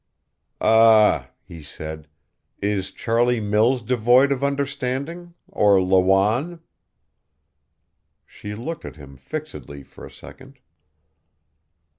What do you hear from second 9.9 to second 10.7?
a second.